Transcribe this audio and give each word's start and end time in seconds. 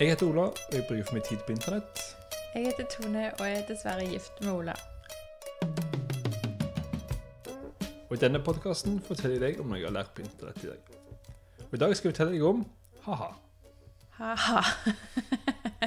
Jeg 0.00 0.08
heter 0.08 0.26
Ola, 0.26 0.42
og 0.42 0.72
jeg 0.72 0.84
bruker 0.88 1.04
for 1.04 1.14
mye 1.14 1.24
tid 1.28 1.40
på 1.44 1.52
internett. 1.52 1.98
Jeg 2.54 2.62
heter 2.64 2.86
Tone 2.88 3.24
og 3.34 3.42
jeg 3.48 3.58
er 3.58 3.66
dessverre 3.68 4.06
gift 4.08 4.38
med 4.40 4.52
Ola. 4.52 4.72
Og 8.08 8.14
i 8.16 8.20
denne 8.22 8.40
podkasten 8.40 8.96
forteller 9.04 9.36
jeg 9.36 9.42
deg 9.44 9.60
om 9.60 9.68
noe 9.68 9.76
jeg 9.76 9.90
har 9.90 9.92
lært 9.98 10.14
på 10.16 10.24
internett 10.24 10.64
i 10.64 10.70
dag. 10.70 10.88
Og 11.66 11.76
i 11.76 11.82
dag 11.84 11.92
skal 11.96 12.08
jeg 12.08 12.16
fortelle 12.16 12.32
deg 12.32 12.46
om 12.48 12.64
ha-ha. 13.04 13.28
Ha-ha. 14.16 14.64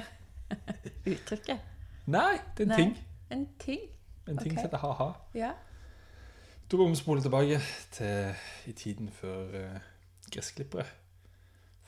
Uttrykket. 1.15 1.65
Nei, 2.05 2.37
det 2.53 2.67
er 2.67 2.69
en 2.69 2.75
Nei. 2.75 2.81
ting. 2.83 2.97
En 3.33 3.45
ting. 3.65 3.85
En 4.27 4.37
ting 4.37 4.53
okay. 4.53 4.59
som 4.59 4.67
heter 4.67 4.85
ha-ha. 4.85 5.13
Ja. 5.33 5.55
Da 6.69 6.77
må 6.77 6.91
vi 6.93 7.01
spole 7.01 7.25
tilbake 7.25 7.63
til 7.97 8.45
i 8.69 8.77
tiden 8.77 9.09
før 9.09 9.57
uh, 9.57 9.79
gressklippere. 10.29 10.85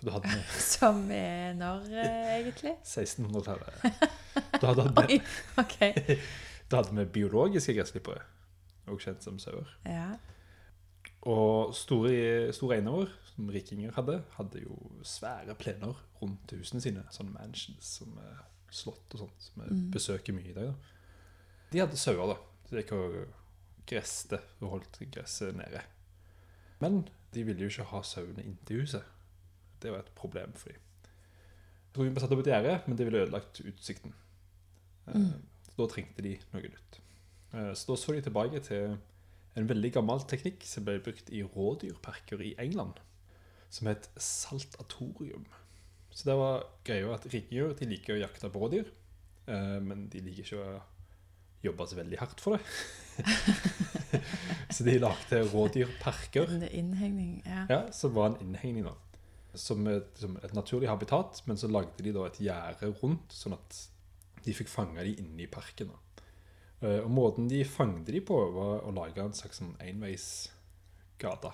Da 0.06 0.12
hadde 0.20 0.36
Som 0.62 1.00
er 1.12 1.54
når, 1.58 1.88
eh, 1.90 2.32
egentlig? 2.40 2.76
1600-tallet. 2.96 3.86
Da 4.62 4.68
hadde 4.74 4.86
vi, 5.08 5.18
Oi, 5.18 5.20
OK. 5.62 5.76
da 6.72 6.80
hadde 6.82 6.96
vi 6.98 7.06
biologiske 7.20 7.74
gressklippere, 7.78 8.22
også 8.88 9.08
kjent 9.10 9.24
som 9.26 9.38
sauer. 9.42 9.70
Ja. 9.88 10.12
Og 11.26 11.72
store, 11.76 12.52
store 12.54 12.78
eiendommer, 12.78 13.10
som 13.32 13.48
rikinger 13.52 13.96
hadde, 13.98 14.20
hadde 14.38 14.62
jo 14.62 14.76
svære 15.08 15.56
plener 15.60 15.96
rundt 16.22 16.54
husene 16.56 16.84
sine. 16.84 17.04
Sånne 17.16 17.34
mansions 17.34 17.88
som 17.98 18.14
slott 18.76 19.16
og 19.16 19.24
sånt, 19.26 19.40
som 19.48 19.64
vi 19.64 19.72
Mm. 19.74 19.90
besøker 19.96 20.34
mye 20.36 20.52
i 20.52 20.54
dag. 20.54 20.68
da. 20.70 20.76
De 21.72 21.80
hadde 21.82 21.98
sauer, 21.98 22.28
da. 22.28 22.38
Så 22.68 22.76
de 22.76 22.84
gikk 22.84 22.92
og 22.94 23.18
gresste 23.88 24.40
og 24.62 24.70
holdt 24.76 25.00
gresset 25.12 25.56
nede. 25.58 25.82
Men 26.82 27.08
de 27.34 27.44
ville 27.44 27.62
jo 27.66 27.72
ikke 27.74 27.90
ha 27.92 28.02
sauene 28.02 28.44
inntil 28.44 28.82
huset. 28.86 29.04
Det 29.86 29.94
var 29.94 30.02
et 30.04 30.14
problem 30.18 30.54
for 30.58 30.74
dem. 30.74 30.82
Jeg 31.06 31.94
tror 31.96 32.08
de 32.10 32.12
ble 32.16 32.22
satt 32.26 32.34
opp 32.36 32.42
et 32.44 32.50
gjerde, 32.52 32.72
men 32.90 32.98
det 33.00 33.06
ville 33.08 33.22
ødelagt 33.26 33.62
utsikten. 33.64 34.14
Eh, 35.08 35.14
Mm. 35.16 35.44
Så 35.70 35.76
da 35.78 35.86
trengte 35.92 36.24
de 36.26 36.32
noe 36.54 36.62
nytt. 36.64 36.98
Eh, 37.54 37.74
Så 37.78 37.86
da 37.92 37.96
så 38.00 38.14
de 38.16 38.22
tilbake 38.26 38.60
til 38.64 38.98
en 39.56 39.68
veldig 39.70 39.92
gammel 39.96 40.20
teknikk 40.28 40.64
som 40.68 40.84
ble 40.88 40.98
brukt 41.00 41.30
i 41.32 41.44
rådyrparker 41.44 42.42
i 42.44 42.56
England, 42.60 42.98
som 43.70 43.88
het 43.88 44.10
saltatorium. 44.18 45.46
Så 46.12 46.26
det 46.30 46.36
var 46.40 46.66
greia 46.88 47.14
at 47.14 47.28
riggjør 47.32 47.76
de 47.80 47.86
liker 47.92 48.16
å 48.16 48.20
jakte 48.22 48.50
på 48.52 48.60
rådyr, 48.66 48.90
eh, 49.48 49.80
men 49.84 50.08
de 50.10 50.20
liker 50.26 50.44
ikke 50.44 50.60
å 50.64 50.82
jobbe 51.64 51.88
så 51.88 51.96
veldig 52.02 52.20
hardt 52.20 52.42
for 52.44 52.58
det. 52.58 52.64
så 54.76 54.84
de 54.84 54.98
lagde 55.00 55.42
rådyrparker, 55.54 56.50
En 56.56 56.68
innhegning. 56.70 57.42
Ja. 57.46 57.66
ja, 57.70 57.92
som 57.92 58.14
var 58.16 58.32
en 58.34 58.40
innhegning 58.42 58.84
da. 58.88 58.96
Som 59.56 59.88
et, 59.88 60.08
som 60.20 60.38
et 60.44 60.54
naturlig 60.54 60.90
habitat, 60.90 61.42
men 61.48 61.58
så 61.58 61.70
lagde 61.72 62.04
de 62.04 62.14
da 62.16 62.26
et 62.28 62.40
gjerde 62.44 62.94
rundt, 63.02 63.32
sånn 63.34 63.56
at 63.58 63.82
de 64.46 64.54
fikk 64.54 64.70
fange 64.70 65.04
de 65.04 65.16
inne 65.22 65.46
i 65.46 65.50
parken. 65.50 65.92
Eh, 66.82 67.00
Og 67.02 67.10
måten 67.12 67.48
de 67.50 67.64
fangde 67.66 68.12
de 68.14 68.22
på, 68.22 68.38
var 68.54 68.84
å 68.86 68.94
lage 68.94 69.24
en 69.24 69.34
slags 69.34 69.62
sånn 69.62 69.76
enveisgate. 69.82 71.52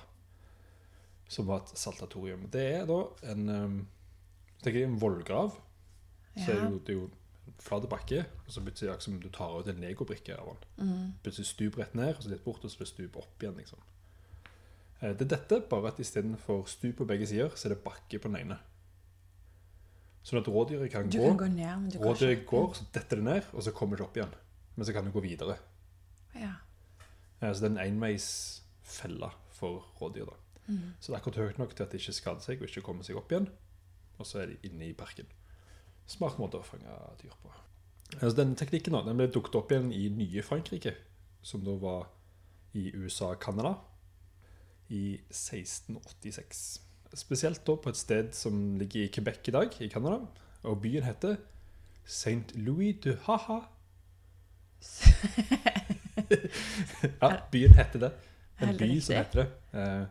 Som 1.31 1.47
var 1.47 1.61
et 1.63 1.77
saltatorium. 1.79 2.49
Det 2.51 2.65
er 2.81 2.85
da 2.89 2.99
en 3.31 3.49
um, 3.49 3.77
tenker 4.61 4.81
jeg, 4.81 4.89
en 4.89 4.99
vollgrav. 4.99 5.55
Så 6.35 6.51
er 6.51 6.59
det, 6.59 6.67
jo, 6.67 6.79
det 6.79 6.93
er 6.93 6.97
jo 6.99 7.07
en 7.07 7.55
flat 7.63 7.87
bakke, 7.91 8.25
og 8.45 8.51
så 8.51 8.63
plutselig 8.63 8.91
akkurat 8.91 9.07
som 9.07 9.19
du 9.19 9.29
tar 9.31 9.55
ut 9.59 9.69
en 9.71 9.81
legobrikke 9.83 10.35
av 10.39 10.51
den. 10.51 10.67
Mm. 10.89 11.07
Plutselig 11.23 11.49
stup 11.49 11.79
rett 11.79 11.95
ned, 11.97 12.13
og 12.15 12.23
så 12.23 12.31
litt 12.31 12.43
bort, 12.45 12.63
og 12.63 12.71
så 12.71 12.87
stup 12.87 13.17
opp 13.19 13.43
igjen. 13.43 13.57
liksom. 13.59 13.79
Eh, 15.01 15.13
Det 15.17 15.21
er 15.21 15.37
dette, 15.37 15.61
bare 15.69 15.87
at 15.87 15.99
istedenfor 15.99 16.65
stu 16.67 16.91
på 16.93 17.05
begge 17.07 17.27
sider, 17.27 17.49
så 17.55 17.69
er 17.69 17.75
det 17.75 17.83
bakke 17.83 18.19
på 18.19 18.29
den 18.29 18.35
ene. 18.45 18.57
Sånn 20.23 20.39
at 20.39 20.47
rådyret 20.47 20.91
kan 20.91 21.09
Du 21.09 21.17
gå. 21.17 21.27
kan 21.27 21.37
gå 21.37 21.47
ned, 21.55 21.77
men 21.81 21.89
du 21.89 21.97
kan 21.97 22.07
Rådyret 22.07 22.45
går, 22.45 22.73
så 22.77 22.83
detter 22.93 23.15
det 23.17 23.23
ned, 23.25 23.43
og 23.53 23.63
så 23.63 23.71
kommer 23.73 23.97
det 23.97 24.05
opp 24.05 24.17
igjen. 24.17 24.33
Men 24.75 24.85
så 24.85 24.93
kan 24.93 25.05
det 25.05 25.13
gå 25.13 25.21
videre. 25.21 25.57
Ja. 26.35 26.53
Eh, 27.41 27.53
Så 27.53 27.61
det 27.61 27.71
er 27.71 27.81
en 27.81 27.93
enveisfelle 27.93 29.31
for 29.49 29.83
rådyr. 29.99 30.25
da. 30.25 30.33
Mm. 30.67 30.93
Så 30.99 31.07
det 31.11 31.15
er 31.15 31.19
akkurat 31.21 31.35
høyt 31.47 31.57
nok 31.57 31.75
til 31.75 31.83
at 31.83 31.91
de 31.91 31.97
ikke 31.97 32.13
skader 32.13 32.39
seg 32.41 32.61
og 32.61 32.67
ikke 32.69 32.81
kommer 32.85 33.03
seg 33.03 33.15
opp 33.17 33.31
igjen. 33.31 33.49
Og 34.19 34.25
så 34.25 34.39
er 34.41 34.45
de 34.45 34.57
inne 34.69 34.85
i 34.89 34.93
parken. 34.93 35.25
Smart 36.07 36.37
måte 36.37 36.59
å 36.59 36.63
fange 36.63 36.85
dyr 37.21 37.33
på. 37.41 37.49
Altså, 38.21 38.35
denne 38.35 38.55
teknikken 38.55 38.93
da, 38.93 39.01
den 39.01 39.17
ble 39.17 39.27
dukket 39.27 39.55
opp 39.55 39.71
igjen 39.71 39.91
i 39.91 40.09
nye 40.09 40.41
Frankrike, 40.43 40.93
som 41.41 41.63
da 41.63 41.71
var 41.71 42.07
i 42.75 42.91
USA 42.93 43.31
og 43.31 43.39
Canada, 43.39 43.77
i 44.91 45.13
1686. 45.31 46.81
Spesielt 47.15 47.63
da 47.67 47.75
på 47.75 47.89
et 47.91 47.97
sted 47.99 48.31
som 48.35 48.75
ligger 48.79 49.05
i 49.05 49.11
Quebec 49.11 49.47
i 49.47 49.51
dag, 49.55 49.69
i 49.81 49.87
Canada. 49.91 50.19
Og 50.63 50.81
byen 50.83 51.03
heter 51.07 51.35
St. 52.05 52.51
Louis 52.55 52.95
du 53.03 53.15
Haha. 53.25 53.59
ja, 57.21 57.31
byen 57.51 57.73
heter 57.77 57.99
det. 57.99 58.11
En 58.61 58.77
by 58.77 58.99
som 59.01 59.15
heter 59.15 59.43
det. 59.43 59.79
Eh, 59.79 60.03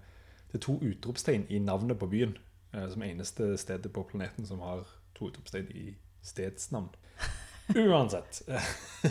Det 0.51 0.59
er 0.59 0.63
to 0.65 0.73
utropstegn 0.83 1.45
i 1.49 1.59
navnet 1.63 1.99
på 1.99 2.07
byen, 2.11 2.33
eh, 2.75 2.89
som 2.91 3.03
eneste 3.03 3.57
stedet 3.59 3.93
på 3.93 4.03
planeten 4.03 4.47
som 4.47 4.59
har 4.59 4.83
to 5.15 5.29
utropstegn 5.31 5.69
i 5.71 5.95
stedsnavn. 6.23 6.89
Uansett. 7.77 8.43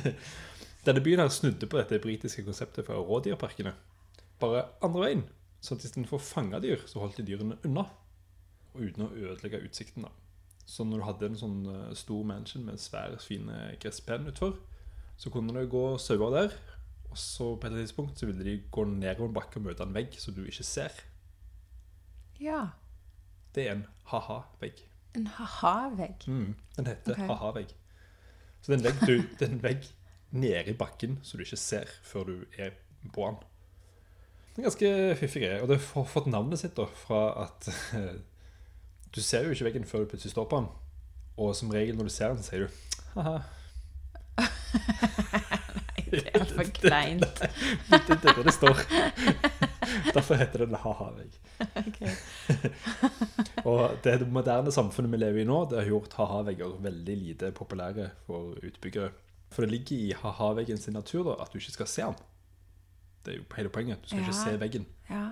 Denne 0.86 1.02
byen 1.04 1.20
her 1.20 1.30
snudde 1.32 1.68
på 1.68 1.78
dette 1.78 2.00
britiske 2.00 2.44
konseptet 2.44 2.86
for 2.86 3.00
rådyrparkene. 3.08 3.72
Bare 4.40 4.66
andre 4.84 5.06
veien. 5.06 5.24
Så 5.60 5.76
istedenfor 5.76 6.20
å 6.20 6.24
fange 6.24 6.60
dyr, 6.64 6.82
så 6.88 7.02
holdt 7.04 7.20
de 7.20 7.28
dyrene 7.28 7.60
unna. 7.68 7.86
Og 8.74 8.86
uten 8.88 9.06
å 9.08 9.12
ødelegge 9.12 9.62
utsikten. 9.66 10.08
da. 10.08 10.12
Så 10.70 10.86
når 10.86 11.02
du 11.02 11.06
hadde 11.08 11.30
en 11.32 11.40
sånn 11.40 11.62
eh, 11.68 11.94
stor 11.98 12.26
mansion 12.30 12.66
med 12.68 12.80
svære, 12.80 13.20
fine 13.24 13.56
gressplen 13.82 14.30
utfor, 14.30 14.60
så 15.20 15.32
kunne 15.34 15.56
det 15.56 15.70
gå 15.72 15.98
sauer 16.00 16.36
der. 16.36 16.60
Og 17.10 17.18
så 17.18 17.56
på 17.58 17.68
et 17.68 17.80
tidspunkt 17.82 18.20
så 18.20 18.30
ville 18.30 18.46
de 18.46 18.60
gå 18.72 18.86
nedover 18.86 19.32
en 19.32 19.36
bakke 19.36 19.58
og 19.60 19.66
møte 19.66 19.84
en 19.84 19.96
vegg 19.96 20.14
som 20.22 20.36
du 20.36 20.46
ikke 20.46 20.68
ser. 20.68 21.02
ja. 22.40 22.68
Det 23.56 23.64
er 23.66 23.72
en 23.72 23.86
ha-ha-vegg. 24.12 24.84
En 25.18 25.26
ha-ha-vegg. 25.26 26.28
Mm, 26.30 26.52
den 26.76 26.86
heter 26.86 27.16
okay. 27.16 27.26
ha-ha-vegg. 27.28 27.72
Så 28.62 28.72
det 28.72 28.76
er 28.76 28.78
en 28.78 28.86
vegg, 28.86 29.00
du, 29.08 29.24
det 29.40 29.48
er 29.48 29.54
en 29.56 29.64
vegg 29.64 29.88
nede 30.30 30.70
i 30.70 30.76
bakken 30.78 31.18
som 31.26 31.40
du 31.40 31.44
ikke 31.48 31.58
ser 31.58 31.90
før 32.06 32.30
du 32.30 32.36
er 32.62 32.76
på 33.16 33.26
den. 33.26 33.40
En 34.60 34.66
ganske 34.66 34.90
fiffig 35.16 35.46
greie, 35.46 35.62
og 35.64 35.70
det 35.72 35.78
har 35.80 36.08
fått 36.12 36.26
navnet 36.28 36.60
sitt 36.60 36.74
da, 36.76 36.84
fra 37.06 37.20
at 37.46 37.70
eh, 37.96 38.18
du 39.16 39.22
ser 39.24 39.46
jo 39.48 39.54
ikke 39.56 39.70
veggen 39.70 39.86
før 39.88 40.04
du 40.04 40.10
plutselig 40.12 40.34
står 40.34 40.50
på 40.52 40.58
den. 40.60 40.66
Og 41.40 41.54
som 41.56 41.72
regel 41.72 41.96
når 41.96 42.10
du 42.10 42.12
ser 42.12 42.34
den, 42.34 42.44
så 42.44 42.52
sier 42.52 42.66
du 42.66 43.14
ha-ha. 43.14 43.38
Det 46.10 46.26
er 46.28 46.44
for 46.44 46.72
kleint. 46.82 47.24
Det 47.24 48.02
det 48.10 48.18
er 48.18 48.20
det 48.26 48.44
det 48.50 48.54
står. 48.58 48.82
Derfor 50.18 50.42
heter 50.42 50.66
det 50.66 50.68
en 50.68 50.80
ha-ha-vegg. 50.84 51.40
Okay. 51.80 52.12
Og 53.64 53.96
det 54.04 54.18
moderne 54.28 54.74
samfunnet 54.76 55.14
vi 55.14 55.22
lever 55.22 55.46
i 55.46 55.48
nå, 55.48 55.62
det 55.72 55.86
har 55.86 55.92
gjort 55.94 56.18
ha-ha-vegger 56.20 56.76
veldig 56.84 57.16
lite 57.22 57.54
populære 57.56 58.10
for 58.28 58.60
utbyggere. 58.60 59.14
For 59.56 59.64
det 59.64 59.72
ligger 59.72 59.96
i 59.96 60.12
ha-ha-veggen 60.20 60.84
sin 60.84 61.00
natur 61.00 61.32
da, 61.32 61.40
at 61.46 61.54
du 61.54 61.62
ikke 61.62 61.78
skal 61.78 61.92
se 61.94 62.10
den. 62.10 62.20
Det 63.24 63.34
er 63.34 63.38
jo 63.38 63.44
hele 63.56 63.70
poenget. 63.70 64.02
Du 64.02 64.08
skal 64.08 64.20
Ja. 64.20 64.26
ikke 64.26 64.34
se 64.44 64.58
veggen. 64.60 64.86
Ja. 65.10 65.24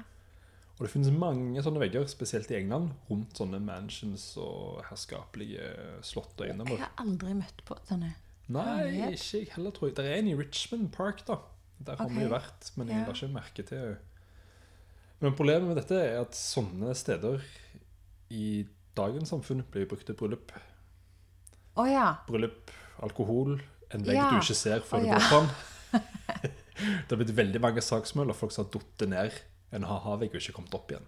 Og 0.77 0.85
det 0.85 0.91
finnes 0.93 1.11
mange 1.11 1.61
sånne 1.65 1.79
vegger, 1.81 2.05
spesielt 2.07 2.51
i 2.51 2.55
England, 2.59 2.91
rundt 3.09 3.33
sånne 3.39 3.59
mansions 3.59 4.37
og 4.37 4.83
herskapelige 4.91 5.71
slott 6.05 6.35
og 6.39 6.45
Jeg 6.47 6.77
har 6.79 6.91
aldri 7.01 7.33
møtt 7.33 7.63
på 7.65 7.77
sånne. 7.89 8.11
Nei, 8.49 9.11
ikke 9.13 9.39
jeg 9.41 9.47
heller, 9.55 9.71
tror 9.71 9.87
jeg. 9.89 9.95
Det 9.97 10.05
er 10.05 10.19
en 10.19 10.27
i 10.27 10.35
Richmond 10.35 10.91
Park, 10.93 11.25
da. 11.25 11.39
Der 11.83 11.95
har 11.99 12.09
vi 12.09 12.21
jo 12.23 12.29
vært, 12.29 12.71
men 12.77 12.87
jeg 12.87 12.97
Ja. 12.99 13.05
la 13.05 13.13
ikke 13.13 13.33
merke 13.33 13.63
til 13.67 13.97
Men 15.19 15.33
problemet 15.33 15.67
med 15.67 15.75
dette 15.77 15.95
er 15.97 16.21
at 16.21 16.31
sånne 16.35 16.93
steder 16.95 17.41
i 18.29 18.67
dagens 18.95 19.29
samfunn 19.29 19.63
blir 19.71 19.87
brukt 19.87 20.05
til 20.05 20.13
bryllup. 20.15 20.51
Oh, 21.75 21.87
ja. 21.89 22.17
Bryllup, 22.27 22.69
alkohol, 23.01 23.59
en 23.91 24.03
vegg 24.05 24.13
Ja. 24.15 24.29
du 24.29 24.35
ikke 24.37 24.53
ser 24.55 24.79
før 24.81 24.97
oh, 24.97 25.03
du 25.03 25.09
går 25.09 25.19
fram. 25.19 25.49
det 26.77 27.11
har 27.11 27.21
blitt 27.21 27.35
veldig 27.37 27.61
mange 27.63 27.83
saksmøller. 27.83 28.37
folk 28.37 28.53
som 28.55 28.65
har 28.65 28.73
falt 28.73 29.07
ned 29.09 29.39
en 29.75 29.87
ha-ha-vegg 29.87 30.35
og 30.35 30.41
ikke 30.41 30.55
kommet 30.59 30.75
opp 30.77 30.91
igjen. 30.91 31.07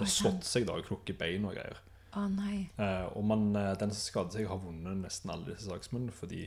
Og 0.00 0.08
slått 0.08 0.46
seg 0.48 0.66
da 0.66 0.78
og 0.78 0.86
knukket 0.86 1.18
bein 1.20 1.44
og 1.48 1.56
greier. 1.56 1.80
Å 2.16 2.26
nei. 2.28 2.68
Eh, 2.80 3.06
og 3.16 3.24
man, 3.24 3.50
eh, 3.56 3.74
den 3.80 3.92
som 3.92 4.02
skader 4.02 4.36
seg, 4.36 4.48
har 4.48 4.60
vunnet 4.60 5.00
nesten 5.04 5.32
alle 5.32 5.52
disse 5.52 5.68
saksmøllene, 5.68 6.12
fordi 6.12 6.46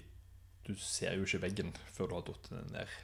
du 0.65 0.73
ser 0.81 1.15
jo 1.17 1.25
ikke 1.25 1.44
veggen 1.45 1.73
før 1.94 2.09
du 2.09 2.15
har 2.17 2.25
falt 2.25 2.51
ned. 2.73 2.97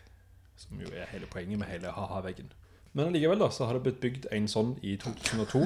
Som 0.57 0.81
jo 0.81 0.89
er 0.93 1.09
hele 1.09 1.29
poenget 1.29 1.61
med 1.61 1.69
hele 1.69 1.93
ha-ha-veggen. 1.93 2.51
Men 2.93 3.07
allikevel 3.07 3.39
da, 3.39 3.49
så 3.53 3.65
har 3.65 3.77
det 3.77 3.85
blitt 3.85 4.01
bygd 4.03 4.27
en 4.35 4.49
sånn 4.51 4.73
i 4.83 4.97
2002. 4.99 5.63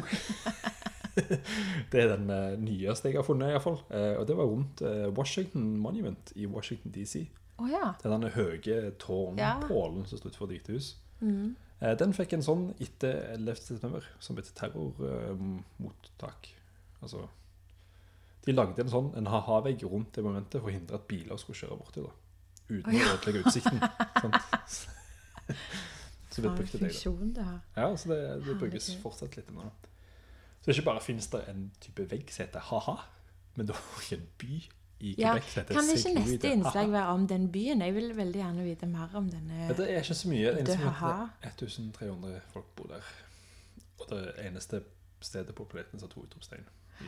det 1.91 2.01
er 2.03 2.11
den 2.11 2.29
eh, 2.29 2.57
nyeste 2.61 3.09
jeg 3.09 3.17
har 3.17 3.25
funnet, 3.25 3.49
i 3.49 3.55
hvert 3.55 3.65
fall. 3.65 3.79
Eh, 3.89 4.13
og 4.19 4.27
det 4.29 4.37
var 4.37 4.51
rundt 4.51 4.83
eh, 4.85 5.07
Washington 5.15 5.71
Monument 5.81 6.33
i 6.35 6.45
Washington 6.45 6.93
DC. 6.95 7.25
Å 7.57 7.67
ja. 7.71 7.93
Det 8.01 8.05
er 8.09 8.13
denne 8.17 8.31
høye 8.35 8.91
tårnpålen 8.99 10.05
som 10.09 10.17
stod 10.19 10.31
utenfor 10.33 10.49
hvite 10.51 10.73
hus. 10.75 10.89
Mm. 11.21 11.55
Eh, 11.79 11.93
Den 11.99 12.13
fikk 12.15 12.33
en 12.35 12.43
sånn 12.43 12.65
etter 12.83 13.21
11. 13.37 13.55
september, 13.61 14.03
som 14.19 14.37
et 14.41 14.49
terrormottak. 14.57 16.49
Altså, 17.01 17.27
De 18.45 18.51
lagde 18.53 18.81
en 18.83 18.89
sånn 18.91 19.07
en 19.17 19.25
ha-ha-vegg 19.31 19.81
rundt 19.89 20.13
det 20.13 20.23
momentet 20.23 20.59
for 20.61 20.69
å 20.69 20.73
hindre 20.75 20.99
at 20.99 21.07
biler 21.09 21.37
skulle 21.41 21.57
kjøre 21.63 21.77
borti 21.79 22.03
det. 22.03 22.11
Uten 22.69 22.91
Å, 22.91 22.93
ja. 22.93 23.07
å 23.07 23.15
ødelegge 23.17 23.41
utsikten. 23.45 23.79
Så 26.35 26.41
det 26.43 26.51
brukte 26.51 26.77
det. 26.81 26.91
da. 27.37 27.59
Ja, 27.77 27.95
så 27.95 28.09
det, 28.11 28.17
det 28.43 28.55
brukes 28.59 28.89
fortsatt 28.99 29.37
litt 29.37 29.51
nå. 29.55 29.69
Så 30.65 30.73
ikke 30.73 30.83
bare 30.89 31.01
finnes 31.05 31.27
det 31.31 31.43
en 31.47 31.71
type 31.79 32.03
vegg 32.11 32.27
som 32.33 32.43
heter 32.43 32.59
ha-ha, 32.71 32.95
men 33.55 33.69
det 33.69 33.75
er 33.75 33.81
også 33.95 34.17
en 34.17 34.25
by 34.41 34.57
i 34.99 35.15
Ja, 35.19 35.33
Quebec 35.35 35.51
som 35.53 35.65
Kan 35.75 35.89
ikke 35.91 36.13
neste 36.15 36.51
innslag 36.53 36.91
være 36.91 37.13
om 37.13 37.25
den 37.27 37.49
byen? 37.51 37.81
Jeg 37.83 37.93
vil 37.95 38.13
veldig 38.17 38.39
gjerne 38.41 38.63
vite 38.63 38.87
mer 38.87 39.15
om 39.19 39.29
denne. 39.29 39.65
Ja, 39.67 39.73
Det 39.73 39.89
er 39.91 40.01
ikke 40.01 40.15
så 40.15 40.29
mye. 40.31 40.53
Det 40.53 40.53
er 40.53 40.59
eneste 40.61 40.77
ha-ha. 40.85 41.29
heter 41.43 41.65
1300 41.67 42.41
folk 42.53 42.69
bor 42.75 42.87
der. 42.93 43.09
Og 43.99 44.07
det 44.09 44.21
eneste 44.45 44.83
stedet 45.21 45.55
på 45.55 45.65
planeten 45.65 45.99
som 45.99 46.07
har 46.09 46.13
to 46.13 46.23
utropstegn. 46.23 46.65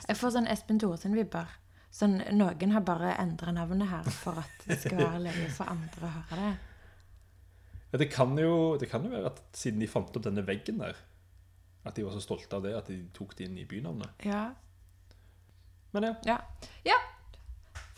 Jeg 0.08 0.18
får 0.20 0.36
sånn 0.36 0.48
Espen 0.52 0.80
Thoresen-vibber. 0.84 1.48
Sånn, 1.92 2.18
noen 2.36 2.72
har 2.76 2.84
bare 2.84 3.14
endret 3.22 3.56
navnet 3.56 3.88
her 3.90 4.04
for 4.12 4.38
at 4.42 4.66
det 4.68 4.80
skal 4.82 4.98
være 5.00 5.22
løye 5.24 5.48
for 5.56 5.72
andre 5.72 6.10
å 6.10 6.16
høre 6.18 6.42
det. 6.42 6.56
Ja, 7.94 7.98
det, 8.02 8.10
kan 8.12 8.34
jo, 8.38 8.76
det 8.78 8.90
kan 8.92 9.06
jo 9.08 9.14
være 9.14 9.30
at 9.32 9.40
siden 9.56 9.80
de 9.80 9.88
fant 9.88 10.12
opp 10.20 10.26
denne 10.26 10.44
veggen 10.46 10.82
der, 10.84 10.98
at 11.88 11.96
de 11.96 12.04
var 12.04 12.12
så 12.18 12.20
stolte 12.20 12.58
av 12.60 12.66
det 12.68 12.74
at 12.76 12.90
de 12.92 12.98
tok 13.16 13.32
det 13.40 13.48
inn 13.48 13.56
i 13.62 13.64
bynavnet. 13.66 14.10
Ja. 14.28 14.50
Men 15.96 16.04
ja. 16.10 16.16
ja. 16.28 16.38
Ja. 16.86 16.98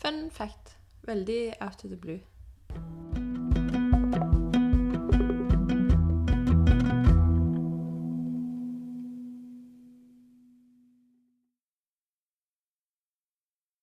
Fun 0.00 0.30
fact. 0.30 0.78
Veldig 1.04 1.52
out 1.60 1.84
of 1.84 1.90
the 1.90 1.96
blue. 1.96 2.20